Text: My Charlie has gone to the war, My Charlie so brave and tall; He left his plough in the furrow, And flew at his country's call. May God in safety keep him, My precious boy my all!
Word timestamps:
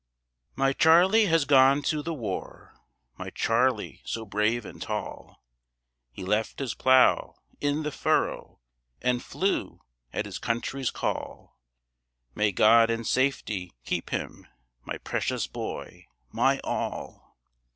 My 0.55 0.73
Charlie 0.73 1.27
has 1.27 1.45
gone 1.45 1.83
to 1.83 2.01
the 2.01 2.11
war, 2.11 2.73
My 3.19 3.29
Charlie 3.29 4.01
so 4.03 4.25
brave 4.25 4.65
and 4.65 4.81
tall; 4.81 5.43
He 6.11 6.23
left 6.23 6.57
his 6.57 6.73
plough 6.73 7.35
in 7.59 7.83
the 7.83 7.91
furrow, 7.91 8.61
And 8.99 9.23
flew 9.23 9.79
at 10.11 10.25
his 10.25 10.39
country's 10.39 10.89
call. 10.89 11.59
May 12.33 12.51
God 12.51 12.89
in 12.89 13.03
safety 13.03 13.73
keep 13.85 14.09
him, 14.09 14.47
My 14.83 14.97
precious 14.97 15.45
boy 15.45 16.07
my 16.31 16.59
all! 16.63 17.37